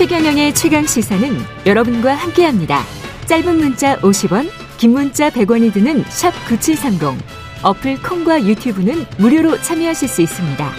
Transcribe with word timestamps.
최경영의 0.00 0.54
최강 0.54 0.86
시사는 0.86 1.28
여러분과 1.66 2.14
함께합니다. 2.14 2.80
짧은 3.26 3.58
문자 3.58 3.98
50원, 3.98 4.50
긴 4.78 4.92
문자 4.92 5.28
100원이 5.28 5.74
드는 5.74 6.02
샵 6.08 6.32
9730. 6.48 7.22
어플 7.62 8.00
콩과 8.00 8.46
유튜브는 8.46 9.04
무료로 9.18 9.60
참여하실 9.60 10.08
수 10.08 10.22
있습니다. 10.22 10.70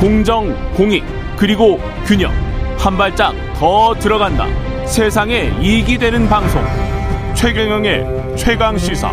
공정, 0.00 0.72
공익, 0.76 1.04
그리고 1.36 1.78
균형. 2.06 2.32
한 2.78 2.96
발짝 2.96 3.34
더 3.58 3.94
들어간다. 4.00 4.46
세상에 4.86 5.52
이익이 5.60 5.98
되는 5.98 6.26
방송. 6.26 6.85
최경영의 7.36 8.34
최강 8.36 8.78
시사. 8.78 9.12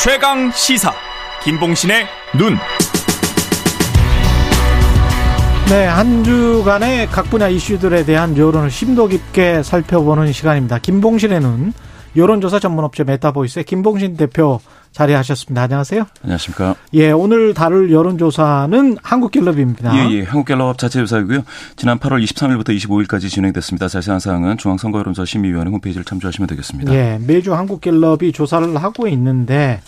최강 0.00 0.50
시사. 0.50 0.92
김봉신의 1.44 2.06
눈. 2.36 2.58
네, 5.70 5.86
한 5.86 6.24
주간의 6.24 7.06
각 7.06 7.30
분야 7.30 7.48
이슈들에 7.48 8.04
대한 8.04 8.36
여론을 8.36 8.72
심도 8.72 9.06
깊게 9.06 9.62
살펴보는 9.62 10.32
시간입니다. 10.32 10.78
김봉신의 10.78 11.40
눈, 11.40 11.72
여론조사 12.16 12.58
전문업체 12.58 13.04
메타보이스의 13.04 13.64
김봉신 13.64 14.16
대표 14.16 14.60
자리하셨습니다. 14.92 15.62
안녕하세요. 15.62 16.06
안녕하십니까. 16.22 16.74
예, 16.94 17.10
오늘 17.10 17.52
다룰 17.52 17.92
여론조사는 17.92 18.96
한국갤럽입니다. 19.02 19.94
예, 19.94 20.10
예. 20.12 20.22
한국갤럽 20.22 20.78
자체 20.78 21.00
조사이고요. 21.00 21.44
지난 21.76 21.98
8월 21.98 22.24
23일부터 22.24 22.70
25일까지 22.70 23.28
진행됐습니다. 23.28 23.88
자세한 23.88 24.20
사항은 24.20 24.56
중앙선거여론조사 24.56 25.26
심의위원회 25.26 25.70
홈페이지를 25.70 26.04
참조하시면 26.04 26.48
되겠습니다. 26.48 26.94
예, 26.94 27.20
매주 27.26 27.54
한국갤럽이 27.54 28.32
조사를 28.32 28.74
하고 28.82 29.06
있는데 29.08 29.82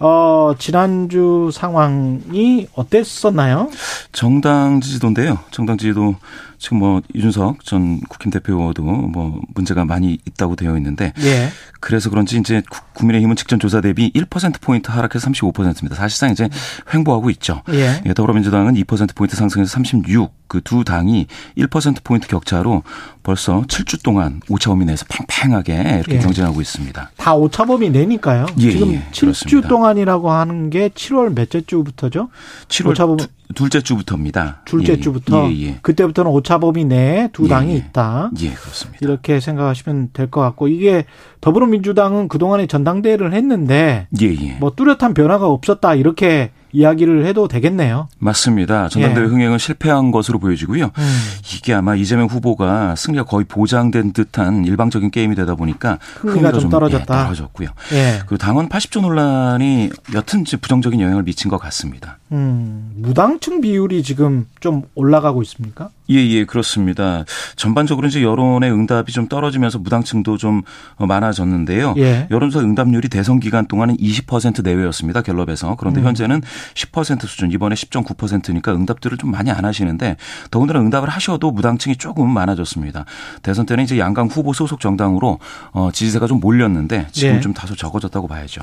어, 0.00 0.52
지난주 0.58 1.50
상황이 1.52 2.66
어땠었나요? 2.74 3.70
정당 4.12 4.80
지지도인데요. 4.80 5.38
정당 5.50 5.78
지지도 5.78 6.16
지금 6.58 6.78
뭐 6.78 7.02
이준석 7.14 7.64
전 7.64 8.00
국힘 8.08 8.30
대표도 8.32 8.82
뭐 8.82 9.40
문제가 9.54 9.84
많이 9.84 10.18
있다고 10.26 10.56
되어 10.56 10.76
있는데 10.78 11.12
예. 11.20 11.50
그래서 11.80 12.08
그런지 12.10 12.38
이제 12.38 12.62
국민의힘은 12.94 13.36
직전 13.36 13.58
조사 13.60 13.80
대비 13.80 14.10
1% 14.12 14.60
포인트 14.62 14.90
하락해서 14.90 15.28
35%입니다. 15.30 15.94
사실상 15.94 16.30
이제 16.30 16.48
횡보하고 16.92 17.30
있죠. 17.30 17.62
예. 17.72 18.00
예, 18.06 18.14
더불어민주당은 18.14 18.74
2% 18.74 19.14
포인트 19.14 19.36
상승해서 19.36 19.70
36. 19.70 20.32
그 20.48 20.60
두 20.60 20.84
당이 20.84 21.26
1% 21.58 22.02
포인트 22.04 22.28
격차로 22.28 22.82
벌써 23.22 23.62
7주 23.62 24.02
동안 24.02 24.40
오차범위 24.48 24.84
내에서 24.84 25.04
팽팽하게 25.08 25.74
이렇게 25.98 26.14
예. 26.14 26.18
경쟁하고 26.18 26.60
있습니다. 26.60 27.10
다 27.16 27.34
오차범위 27.34 27.90
내니까요. 27.90 28.46
예, 28.58 28.70
지금 28.70 28.92
예, 28.92 29.02
7주 29.10 29.20
그렇습니다. 29.20 29.68
동안 29.68 29.85
이라고 29.96 30.30
하는 30.30 30.70
게 30.70 30.88
7월 30.88 31.34
몇째 31.34 31.60
주부터죠? 31.62 32.28
7월 32.68 32.94
오차범위- 32.94 33.18
두- 33.18 33.26
둘째 33.54 33.80
주부터입니다. 33.80 34.62
둘째 34.64 34.94
예, 34.94 35.00
주부터 35.00 35.48
예, 35.50 35.60
예. 35.62 35.78
그때부터는 35.80 36.30
오차범위 36.32 36.84
내에 36.84 37.28
두 37.32 37.44
예, 37.44 37.48
당이 37.48 37.72
예. 37.72 37.76
있다. 37.76 38.30
예, 38.40 38.50
그렇습니다. 38.50 38.98
이렇게 39.00 39.38
생각하시면 39.40 40.10
될 40.12 40.28
것 40.30 40.40
같고 40.40 40.66
이게 40.68 41.04
더불어민주당은 41.40 42.28
그동안에 42.28 42.66
전당대회를 42.66 43.32
했는데 43.32 44.08
예, 44.20 44.26
예. 44.26 44.56
뭐 44.60 44.72
뚜렷한 44.74 45.14
변화가 45.14 45.46
없었다 45.46 45.94
이렇게 45.94 46.50
이야기를 46.76 47.24
해도 47.24 47.48
되겠네요. 47.48 48.08
맞습니다. 48.18 48.88
전당대회 48.90 49.24
예. 49.24 49.28
흥행은 49.28 49.56
실패한 49.56 50.10
것으로 50.10 50.38
보여지고요. 50.38 50.90
음. 50.96 51.18
이게 51.54 51.72
아마 51.72 51.94
이재명 51.94 52.26
후보가 52.26 52.96
승리가 52.96 53.24
거의 53.24 53.46
보장된 53.46 54.12
듯한 54.12 54.66
일방적인 54.66 55.10
게임이 55.10 55.34
되다 55.34 55.54
보니까 55.54 55.98
흥미가 56.16 56.52
좀 56.52 56.68
떨어졌다. 56.68 57.02
예, 57.02 57.24
떨어졌고요. 57.24 57.68
예. 57.92 58.18
그리고 58.20 58.36
당원 58.36 58.68
80조 58.68 59.00
논란이 59.00 59.90
여튼 60.14 60.44
부정적인 60.44 61.00
영향을 61.00 61.22
미친 61.22 61.50
것 61.50 61.56
같습니다. 61.58 62.18
음, 62.32 62.92
무당층 62.96 63.60
비율이 63.60 64.02
지금 64.02 64.46
좀 64.58 64.82
올라가고 64.94 65.42
있습니까? 65.42 65.90
예, 66.10 66.14
예, 66.16 66.44
그렇습니다. 66.44 67.24
전반적으로 67.54 68.08
이제 68.08 68.22
여론의 68.22 68.72
응답이 68.72 69.12
좀 69.12 69.28
떨어지면서 69.28 69.78
무당층도 69.78 70.36
좀 70.36 70.62
어, 70.96 71.06
많아졌는데요. 71.06 71.94
예. 71.98 72.26
여론조사 72.30 72.64
응답률이 72.64 73.08
대선 73.08 73.38
기간 73.38 73.66
동안은 73.66 73.96
20% 73.96 74.64
내외였습니다. 74.64 75.22
갤럽에서. 75.22 75.76
그런데 75.76 76.00
음. 76.00 76.06
현재는 76.06 76.42
10% 76.74 77.26
수준, 77.26 77.52
이번에 77.52 77.74
10.9%니까 77.74 78.72
응답들을 78.72 79.18
좀 79.18 79.30
많이 79.30 79.50
안 79.50 79.64
하시는데 79.64 80.16
더군다나 80.50 80.80
응답을 80.80 81.08
하셔도 81.08 81.52
무당층이 81.52 81.96
조금 81.96 82.30
많아졌습니다. 82.30 83.04
대선 83.42 83.66
때는 83.66 83.84
이제 83.84 83.98
양강 83.98 84.28
후보 84.28 84.52
소속 84.52 84.80
정당으로 84.80 85.38
어, 85.72 85.90
지지세가 85.92 86.26
좀 86.26 86.40
몰렸는데 86.40 87.06
지금 87.12 87.36
예. 87.36 87.40
좀 87.40 87.54
다소 87.54 87.76
적어졌다고 87.76 88.26
봐야죠. 88.26 88.62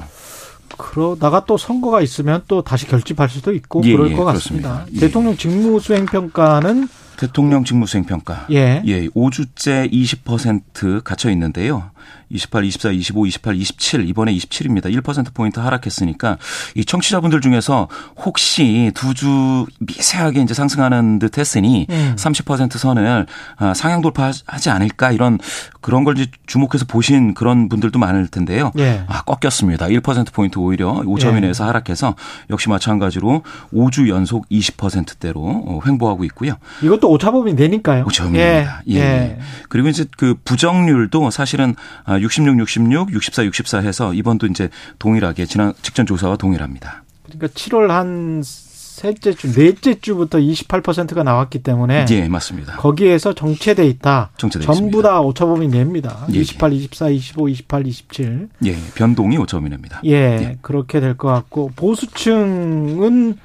그러다가 0.78 1.46
또 1.46 1.58
선거가 1.58 2.02
있으면 2.02 2.44
또 2.48 2.62
다시 2.62 2.88
결집할 2.88 3.30
수도 3.30 3.54
있고 3.54 3.82
예, 3.86 3.94
그럴 3.94 4.12
예, 4.12 4.16
것 4.16 4.26
그렇습니다. 4.26 4.70
같습니다. 4.70 4.96
예. 4.96 5.00
대통령 5.08 5.38
직무수행 5.38 6.06
평가는 6.06 6.88
대통령 7.18 7.64
직무수행 7.64 8.06
평가. 8.06 8.46
예. 8.52 8.82
예, 8.86 9.08
5주째 9.10 9.92
20% 9.92 11.04
갇혀 11.04 11.30
있는데요. 11.32 11.92
28, 12.30 12.66
24, 12.66 12.90
25, 12.92 13.28
28, 13.28 13.56
27 13.56 14.10
이번에 14.10 14.34
27입니다. 14.34 14.86
1% 14.86 15.34
포인트 15.36 15.60
하락했으니까 15.60 16.38
이 16.76 16.84
청취자분들 16.84 17.42
중에서 17.42 17.88
혹시 18.18 18.92
두 18.96 19.14
주 19.14 19.68
미세하게 19.80 20.42
이제 20.42 20.56
상승하는 20.56 21.20
듯 21.20 21.38
했으니 21.38 21.86
음. 21.92 22.16
30% 22.18 22.78
선을 22.80 23.28
아, 23.58 23.74
상향 23.76 24.02
돌파하지 24.02 24.72
않을까 24.72 25.12
이런 25.12 25.38
그런 25.82 26.04
걸 26.04 26.18
이제 26.18 26.32
주목해서 26.48 26.86
보신 26.88 27.36
그런 27.36 27.70
분들도 27.70 28.00
많을 28.00 28.28
텐데요. 28.28 28.72
예. 28.80 29.04
아, 29.08 29.22
꺾였습니다. 29.22 29.86
1% 29.86 30.34
포인트 30.34 30.58
오히려 30.58 30.94
5점 31.06 31.34
예. 31.34 31.38
이내에서 31.38 31.66
하락해서 31.68 32.16
역시 32.50 32.70
마찬가지로 32.70 33.44
5주 33.72 34.10
연속 34.10 34.50
20%대로 34.50 35.84
횡보하고 35.86 36.24
있고요. 36.26 36.56
이것 36.82 37.00
도 37.04 37.10
오차범위 37.12 37.54
내니까요. 37.54 38.06
오차범위입니다. 38.06 38.84
예. 38.90 38.96
예. 38.96 39.40
그리고 39.68 39.90
이제 39.90 40.06
그 40.18 40.36
부정률도 40.46 41.32
사실은 41.32 41.76
아, 42.06 42.18
66, 42.18 42.58
66, 42.60 43.14
64, 43.14 43.44
64 43.46 43.80
해서 43.80 44.14
이번도 44.14 44.48
이제 44.48 44.70
동일하게 45.00 45.46
지난 45.46 45.74
직전 45.82 46.06
조사와 46.06 46.38
동일합니다. 46.38 47.04
그러니까 47.26 47.48
7월 47.48 47.88
한 47.90 48.42
셋째 48.44 49.34
주, 49.34 49.52
넷째 49.52 50.00
주부터 50.00 50.38
28%가 50.38 51.24
나왔기 51.24 51.62
때문에 51.62 52.06
예, 52.10 52.28
맞습니다. 52.30 52.78
거기에서 52.78 53.34
정체돼 53.34 53.86
있다. 53.88 54.30
정체돼 54.38 54.64
전부 54.66 54.84
있습니다. 54.86 55.10
다 55.10 55.20
오차범위 55.20 55.68
냅니다. 55.68 56.26
예, 56.32 56.40
28, 56.40 56.72
24, 56.72 57.10
25, 57.10 57.50
28, 57.50 57.86
27. 57.88 58.50
예, 58.66 58.78
변동이 58.96 59.38
5점이냅니다. 59.40 60.00
예, 60.06 60.58
그렇게 60.62 61.02
될 61.02 61.18
것 61.18 61.28
같고 61.28 61.72
보수층은 61.76 63.38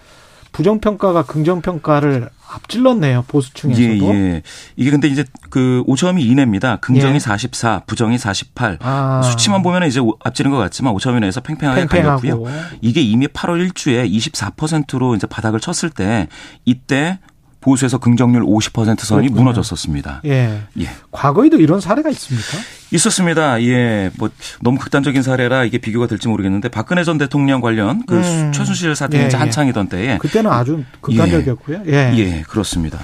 부정평가가 0.52 1.22
긍정평가를 1.24 2.28
앞질렀네요. 2.50 3.24
보수층에서도. 3.28 3.84
예, 3.84 4.34
예. 4.34 4.42
이게 4.76 4.90
근데 4.90 5.08
이제 5.08 5.24
그 5.50 5.84
5점이 5.86 6.20
이내입니다. 6.22 6.76
긍정이 6.76 7.16
예. 7.16 7.18
44, 7.18 7.82
부정이 7.86 8.16
48. 8.18 8.78
아. 8.80 9.20
수치만 9.22 9.62
보면 9.62 9.84
이제 9.86 10.00
앞지는 10.24 10.50
것 10.50 10.56
같지만 10.56 10.94
5점 10.94 11.16
이내에서 11.18 11.40
팽팽하게 11.40 11.86
팽팽하고. 11.86 12.20
갈렸고요. 12.20 12.52
이게 12.80 13.02
이미 13.02 13.26
8월 13.26 13.68
1주에 13.70 14.10
24%로 14.10 15.14
이제 15.14 15.26
바닥을 15.26 15.60
쳤을 15.60 15.90
때 15.90 16.28
이때 16.64 17.18
보수에서 17.68 17.98
긍정률 17.98 18.42
50% 18.42 19.00
선이 19.00 19.28
그렇군요. 19.28 19.42
무너졌었습니다. 19.42 20.22
예. 20.24 20.60
예. 20.80 20.88
과거에도 21.10 21.58
이런 21.58 21.80
사례가 21.80 22.08
있습니까? 22.10 22.58
있었습니다. 22.90 23.62
예. 23.62 24.10
뭐 24.18 24.30
너무 24.62 24.78
극단적인 24.78 25.22
사례라 25.22 25.64
이게 25.64 25.78
비교가 25.78 26.06
될지 26.06 26.28
모르겠는데 26.28 26.68
박근혜 26.70 27.04
전 27.04 27.18
대통령 27.18 27.60
관련 27.60 28.04
그 28.06 28.16
음. 28.16 28.52
최순실 28.52 28.94
사태 28.96 29.22
예, 29.22 29.26
이제 29.26 29.36
예. 29.36 29.40
한창이던 29.40 29.88
때에 29.88 30.18
그때는 30.18 30.50
아주 30.50 30.82
극단적이었고요. 31.00 31.82
예. 31.86 32.14
예, 32.16 32.42
그렇습니다. 32.48 32.98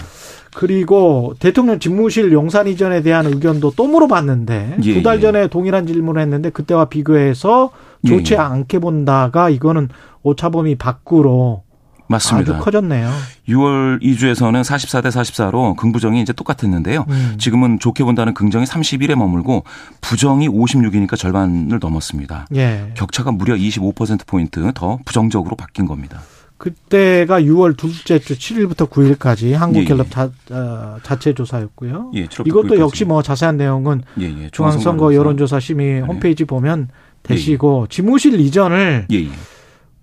그리고 0.55 1.35
대통령 1.41 1.79
집무실 1.81 2.33
용산 2.33 2.69
이전에 2.69 3.03
대한 3.03 3.27
의견도 3.27 3.73
또 3.77 3.87
물어봤는데 3.87 4.77
예, 4.83 4.95
두달 4.95 5.17
예. 5.17 5.21
전에 5.21 5.47
동일한 5.49 5.87
질문을 5.87 6.23
했는데 6.23 6.51
그때와 6.51 6.87
비교해서 6.87 7.71
좋지 8.07 8.35
예, 8.35 8.39
예. 8.39 8.41
않게 8.41 8.79
본다가 8.79 9.51
이거는 9.51 9.89
오차범위 10.23 10.77
밖으로 10.77 11.65
맞습니다. 12.07 12.55
아주 12.57 12.65
커졌네요. 12.65 13.11
6월 13.49 14.03
2주에서는 14.03 14.63
44대 14.63 15.09
44로 15.09 15.77
긍부정이 15.77 16.21
이제 16.21 16.33
똑같았는데요. 16.33 17.07
음. 17.09 17.35
지금은 17.39 17.79
좋게 17.79 18.05
본다는 18.05 18.35
긍정이 18.35 18.65
31에 18.67 19.15
머물고 19.15 19.65
부정이 20.01 20.49
56이니까 20.49 21.17
절반을 21.17 21.79
넘었습니다. 21.81 22.47
예. 22.57 22.93
격차가 22.95 23.33
무려 23.33 23.55
25%포인트 23.55 24.71
더 24.75 24.99
부정적으로 25.05 25.57
바뀐 25.57 25.87
겁니다. 25.87 26.21
그때가 26.59 27.41
6월 27.43 27.77
둘째 27.77 28.19
주 28.19 28.37
7일부터 28.39 28.89
9일까지 28.89 29.49
예, 29.49 29.55
한국갤럽 29.55 30.07
예. 30.07 30.11
자, 30.11 30.31
어, 30.51 30.97
자 31.03 31.17
체 31.19 31.35
조사였고요. 31.35 32.13
예, 32.15 32.27
7월부터 32.27 32.47
이것도 32.47 32.69
9일까지. 32.69 32.79
역시 32.81 33.05
뭐 33.05 33.23
자세한 33.23 33.57
내용은 33.57 34.03
예, 34.21 34.25
예. 34.25 34.49
중앙선거 34.51 35.15
여론조사 35.15 35.61
심의 35.61 36.01
홈페이지 36.03 36.45
보면 36.45 36.89
되시고 37.23 37.89
집무실 37.89 38.39
이전을 38.41 39.07
예, 39.11 39.17
예. 39.17 39.29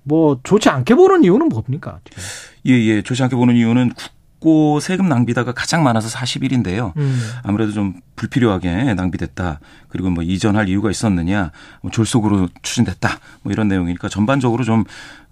뭐 0.04 0.40
좋지 0.44 0.70
않게 0.70 0.96
보는 0.96 1.24
이유는 1.24 1.50
뭡니까? 1.50 2.00
지금? 2.04 2.24
예, 2.68 2.74
예. 2.74 3.02
좋지 3.02 3.22
않게 3.24 3.36
보는 3.36 3.56
이유는 3.56 3.94
국고 4.42 4.80
세금 4.80 5.08
낭비다가 5.08 5.54
가장 5.54 5.84
많아서 5.84 6.10
41인데요. 6.10 6.96
음. 6.98 7.22
아무래도 7.44 7.72
좀 7.72 7.94
불필요하게 8.16 8.96
낭비됐다. 8.96 9.60
그리고 9.88 10.10
뭐 10.10 10.24
이전할 10.24 10.68
이유가 10.68 10.90
있었느냐. 10.90 11.52
뭐 11.82 11.92
졸속으로 11.92 12.50
추진됐다. 12.62 13.20
뭐 13.44 13.54
이런 13.54 13.68
내용이니까 13.68 14.10
전반적으로 14.10 14.64
좀 14.64 14.84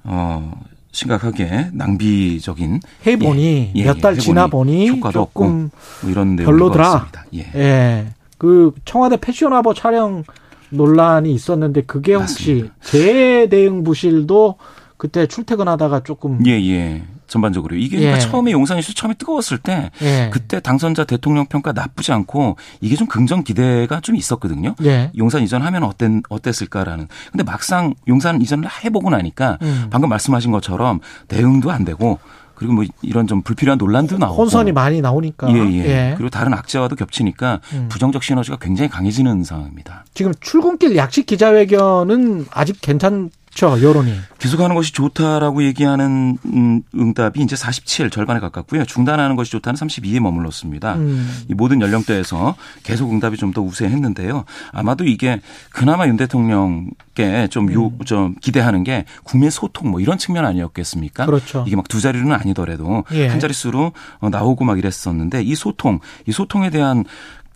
어, 0.04 0.54
심각하게 0.92 1.70
낭비적인 1.74 2.80
해보니 3.06 3.74
예, 3.76 3.80
예, 3.80 3.84
몇달 3.86 4.14
해보니 4.14 4.24
지나 4.24 4.48
보니 4.48 4.90
효과도 4.90 5.22
없고 5.22 5.44
뭐 5.50 5.70
이런 6.08 6.36
내용인 6.36 6.46
별로더라. 6.46 7.10
예. 7.34 7.52
예. 7.56 8.14
그 8.38 8.72
청와대 8.86 9.18
패션화보 9.18 9.74
촬영 9.74 10.24
논란이 10.70 11.34
있었는데 11.34 11.82
그게 11.82 12.14
혹시 12.14 12.70
재대응 12.82 13.84
부실도 13.84 14.56
그때 14.98 15.28
출퇴근하다가 15.28 16.04
조금 16.04 16.46
예, 16.46 16.52
예. 16.52 17.04
전반적으로 17.30 17.76
이게 17.76 17.98
그러니까 17.98 18.18
예. 18.18 18.20
처음에 18.20 18.52
용산 18.52 18.78
이슈 18.80 18.94
처음에 18.94 19.14
뜨거웠을 19.14 19.60
때 19.60 19.92
예. 20.02 20.30
그때 20.34 20.60
당선자 20.60 21.06
대통령 21.06 21.46
평가 21.46 21.72
나쁘지 21.72 22.12
않고 22.12 22.58
이게 22.82 22.96
좀 22.96 23.08
긍정 23.08 23.44
기대가 23.44 24.02
좀 24.02 24.16
있었거든요. 24.16 24.76
예. 24.84 25.12
용산 25.18 25.44
이전하면 25.44 25.84
어땠, 25.84 26.12
어땠을까라는. 26.28 27.08
근데 27.32 27.44
막상 27.44 27.94
용산 28.08 28.42
이전을 28.42 28.68
해보고 28.84 29.10
나니까 29.12 29.58
음. 29.62 29.88
방금 29.90 30.10
말씀하신 30.10 30.52
것처럼 30.52 31.00
대응도 31.28 31.72
안 31.72 31.86
되고 31.86 32.20
그리고 32.60 32.74
뭐 32.74 32.84
이런 33.02 33.26
좀 33.26 33.42
불필요한 33.42 33.78
논란도 33.78 34.18
나오고. 34.18 34.42
혼선이 34.42 34.74
많이 34.74 35.00
나오니까 35.00 35.50
예, 35.54 35.60
예. 35.78 36.14
그리고 36.18 36.30
다른 36.30 36.54
악재와도 36.54 36.98
겹치니까 36.98 37.62
음. 37.74 37.88
부정적 37.90 38.22
시너지가 38.22 38.58
굉장히 38.60 38.90
강해지는 38.90 39.46
상황입니다. 39.46 40.04
지금 40.14 40.34
출근길 40.42 40.98
약식 40.98 41.26
기자회견은 41.26 42.48
아직 42.52 42.82
괜찮 42.82 43.30
죠 43.54 43.82
여론이. 43.82 44.14
계속하는 44.40 44.76
것이 44.76 44.94
좋다라고 44.94 45.64
얘기하는 45.64 46.38
음, 46.46 46.82
응답이 46.96 47.42
이제 47.42 47.56
47 47.56 48.10
절반에 48.10 48.40
가깝고요. 48.40 48.86
중단하는 48.86 49.36
것이 49.36 49.52
좋다는 49.52 49.78
32에 49.78 50.20
머물렀습니다. 50.20 50.96
음. 50.96 51.30
이 51.50 51.54
모든 51.54 51.82
연령대에서 51.82 52.56
계속 52.84 53.12
응답이 53.12 53.36
좀 53.38 53.50
더 53.50 53.62
우세했는데요. 53.62 54.46
아마도 54.72 55.04
이게 55.06 55.42
그나마 55.72 56.08
윤 56.08 56.18
대통령께 56.18 57.48
좀, 57.50 57.74
요, 57.74 57.88
음. 57.88 58.00
좀 58.06 58.36
기대하는 58.42 58.84
게 58.84 59.06
국민 59.24 59.50
소통 59.50 59.90
뭐 59.90 60.00
이런 60.00 60.18
측면 60.20 60.46
아니었겠습니까? 60.46 61.26
그렇죠. 61.26 61.64
이게 61.68 61.76
막 61.76 61.88
두 61.90 62.00
자리는 62.00 62.32
아니더라도 62.32 63.04
예. 63.14 63.28
한 63.28 63.40
자릿수로 63.40 63.92
어, 64.20 64.30
나오고 64.30 64.64
막 64.64 64.78
이랬었는데 64.78 65.42
이 65.42 65.56
소통, 65.56 66.00
이 66.28 66.32
소통에 66.32 66.70
대한 66.70 67.04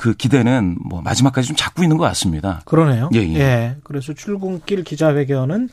그 0.04 0.14
기대는 0.14 0.76
뭐 0.84 1.02
마지막까지 1.02 1.48
좀 1.48 1.56
잡고 1.56 1.82
있는 1.82 1.96
것 1.96 2.04
같습니다. 2.04 2.60
그러네요. 2.66 3.10
예, 3.14 3.20
예. 3.20 3.76
그래서 3.86 4.12
출근길 4.12 4.84
기자회견은 4.84 5.70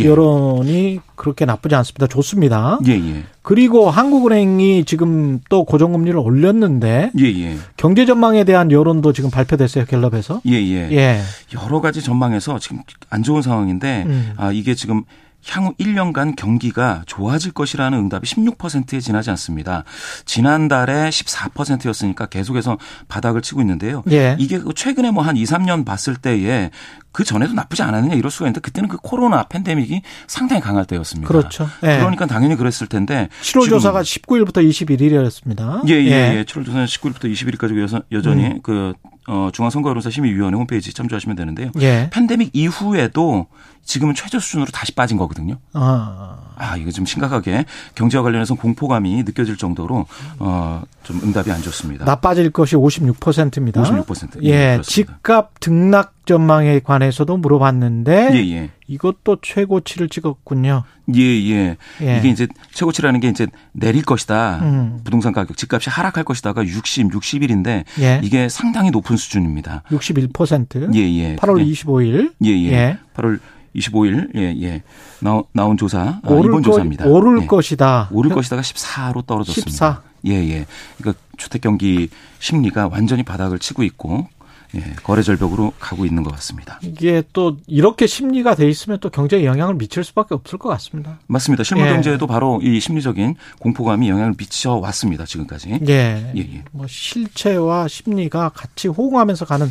예. 0.00 0.04
여론이 0.06 1.00
그렇게 1.16 1.44
나쁘지 1.44 1.74
않습니다. 1.74 2.06
좋습니다. 2.06 2.78
예, 2.86 2.92
예. 2.92 3.24
그리고 3.42 3.90
한국은행이 3.90 4.86
지금 4.86 5.40
또 5.50 5.64
고정금리를 5.64 6.18
올렸는데 6.18 7.12
예, 7.18 7.24
예. 7.24 7.58
경제 7.76 8.06
전망에 8.06 8.44
대한 8.44 8.72
여론도 8.72 9.12
지금 9.12 9.28
발표됐어요 9.28 9.84
갤럽에서. 9.84 10.40
예, 10.46 10.52
예. 10.52 10.90
예. 10.90 11.20
여러 11.52 11.82
가지 11.82 12.00
전망에서 12.00 12.58
지금 12.58 12.78
안 13.10 13.22
좋은 13.22 13.42
상황인데 13.42 14.04
음. 14.06 14.32
아 14.38 14.50
이게 14.50 14.74
지금 14.74 15.02
향후 15.50 15.74
1년간 15.78 16.36
경기가 16.36 17.02
좋아질 17.06 17.52
것이라는 17.52 17.96
응답이 17.98 18.26
16%에 18.26 19.00
지나지 19.00 19.30
않습니다. 19.30 19.84
지난달에 20.24 21.10
14%였으니까 21.10 22.26
계속해서 22.26 22.78
바닥을 23.08 23.42
치고 23.42 23.60
있는데요. 23.60 24.02
예. 24.10 24.36
이게 24.38 24.58
그 24.58 24.72
최근에 24.74 25.10
뭐 25.10 25.24
한 25.24 25.36
2, 25.36 25.44
3년 25.44 25.84
봤을 25.86 26.16
때에 26.16 26.70
그 27.12 27.24
전에도 27.24 27.54
나쁘지 27.54 27.82
않았느냐 27.82 28.14
이럴 28.14 28.30
수가 28.30 28.46
있는데 28.46 28.60
그때는 28.60 28.88
그 28.88 28.96
코로나 28.98 29.44
팬데믹이 29.44 30.02
상당히 30.26 30.60
강할 30.60 30.84
때였습니다. 30.84 31.28
그렇죠. 31.28 31.68
예. 31.82 31.96
그러니까 31.98 32.26
당연히 32.26 32.56
그랬을 32.56 32.86
텐데 32.88 33.28
7월 33.40 33.62
지금 33.62 33.68
조사가 33.68 34.02
19일부터 34.02 34.68
21일이었습니다. 34.68 35.88
예, 35.88 35.94
예, 35.94 36.36
예. 36.38 36.44
7월 36.44 36.64
조사는 36.66 36.84
19일부터 36.86 37.32
21일까지 37.32 37.80
여서- 37.82 38.02
여전히 38.12 38.46
음. 38.46 38.60
그 38.62 38.92
어, 39.26 39.48
중앙선거여론조사 39.52 40.10
심의위원회 40.10 40.56
홈페이지 40.56 40.92
참조하시면 40.92 41.36
되는데요. 41.36 41.70
예. 41.80 42.10
팬데믹 42.12 42.50
이후에도 42.52 43.46
지금은 43.84 44.14
최저 44.14 44.38
수준으로 44.38 44.70
다시 44.70 44.92
빠진 44.92 45.16
거거든요. 45.16 45.58
아, 45.72 46.38
아, 46.56 46.76
이거 46.76 46.90
좀 46.90 47.04
심각하게 47.04 47.64
경제와 47.94 48.22
관련해서 48.22 48.54
공포감이 48.54 49.22
느껴질 49.24 49.56
정도로 49.56 50.06
어, 50.38 50.82
좀 51.02 51.20
응답이 51.22 51.50
안 51.50 51.62
좋습니다. 51.62 52.04
나빠질 52.04 52.50
것이 52.50 52.76
56%입니다. 52.76 53.82
56%. 53.82 54.42
예, 54.44 54.48
예, 54.48 54.72
그렇습니다. 54.74 54.82
집값 54.82 55.60
등락 55.60 56.14
전망에 56.26 56.80
관해서도 56.80 57.36
물어봤는데 57.36 58.30
예, 58.34 58.50
예. 58.56 58.70
이것도 58.86 59.38
최고치를 59.42 60.08
찍었군요. 60.08 60.84
예, 61.14 61.20
예. 61.20 61.76
예. 62.02 62.18
이게 62.18 62.28
이제 62.28 62.46
최고치라는 62.72 63.20
게 63.20 63.28
이제 63.28 63.46
내릴 63.72 64.02
것이다. 64.02 64.58
음. 64.62 65.00
부동산 65.04 65.32
가격, 65.32 65.56
집값이 65.56 65.90
하락할 65.90 66.24
것이다가 66.24 66.64
60, 66.64 67.10
61인데 67.10 67.84
예. 68.00 68.20
이게 68.22 68.48
상당히 68.48 68.90
높은 68.90 69.16
수준입니다. 69.16 69.82
61%. 69.90 70.94
예, 70.94 71.00
예. 71.00 71.36
8월 71.36 71.54
그게- 71.58 71.64
25일. 71.70 72.32
예, 72.44 72.48
예. 72.50 72.72
예. 72.72 72.98
8월 73.14 73.38
25일, 73.76 74.30
예, 74.36 74.54
예. 74.62 74.82
나, 75.20 75.42
나온 75.52 75.76
조사, 75.76 76.00
아, 76.00 76.20
이번 76.24 76.50
거, 76.50 76.62
조사입니다. 76.62 77.06
오를 77.06 77.42
예. 77.42 77.46
것이다. 77.46 78.08
오를 78.12 78.30
것이다가 78.30 78.62
14로 78.62 79.26
떨어졌습니다. 79.26 79.70
14. 79.70 80.02
예, 80.26 80.32
예. 80.32 80.66
그러니까 80.96 81.20
주택 81.36 81.60
경기 81.62 82.08
심리가 82.38 82.86
완전히 82.88 83.24
바닥을 83.24 83.58
치고 83.58 83.82
있고, 83.82 84.28
예, 84.74 84.80
거래 85.02 85.22
절벽으로 85.22 85.72
가고 85.78 86.04
있는 86.04 86.22
것 86.22 86.32
같습니다. 86.34 86.78
이게 86.82 87.22
또 87.32 87.56
이렇게 87.66 88.06
심리가 88.06 88.54
돼 88.54 88.68
있으면 88.68 88.98
또 89.00 89.10
경제에 89.10 89.44
영향을 89.44 89.74
미칠 89.74 90.02
수밖에 90.04 90.34
없을 90.34 90.58
것 90.58 90.68
같습니다. 90.70 91.18
맞습니다. 91.26 91.62
실물 91.64 91.86
예. 91.86 91.92
경제에도 91.92 92.26
바로 92.26 92.60
이 92.62 92.80
심리적인 92.80 93.36
공포감이 93.60 94.08
영향을 94.08 94.34
미쳐 94.36 94.74
왔습니다. 94.76 95.24
지금까지. 95.24 95.80
예. 95.88 96.32
예, 96.34 96.40
예. 96.40 96.64
뭐 96.72 96.86
실체와 96.88 97.88
심리가 97.88 98.48
같이 98.48 98.88
호응하면서 98.88 99.44
가는 99.44 99.68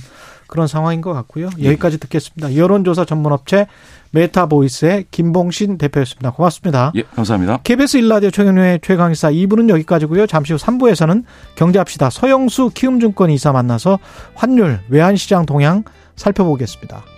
그런 0.48 0.68
상황인 0.68 1.02
것 1.02 1.14
같고요. 1.14 1.50
예. 1.60 1.66
여기까지 1.66 1.98
듣겠습니다. 2.00 2.56
여론조사 2.56 3.06
전문업체 3.06 3.68
메타보이스의 4.14 5.06
김봉신 5.12 5.78
대표였습니다. 5.78 6.32
고맙습니다. 6.32 6.92
예, 6.96 7.04
감사합니다. 7.04 7.60
KBS 7.64 7.98
일라디오 7.98 8.32
최경영의 8.32 8.80
최강시사 8.82 9.32
2부는 9.32 9.70
여기까지고요. 9.70 10.28
잠시 10.28 10.54
후 10.54 10.60
3부에서는 10.60 11.24
경제합시다. 11.56 12.10
서영수 12.10 12.72
키움증권 12.74 13.32
이사 13.32 13.52
만나서 13.52 14.00
환율, 14.36 14.80
외환시장 14.90 15.46
동향 15.46 15.84
살펴보겠습니다. 16.16 17.13